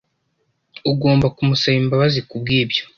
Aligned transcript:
Ugomba 0.91 1.27
kumusaba 1.35 1.77
imbabazi 1.83 2.19
kubwibyo. 2.27 2.81